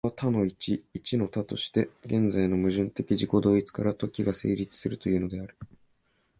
[0.03, 5.55] これを多の一、一の多として、現在の矛盾的自己同一から時が成立するというのである。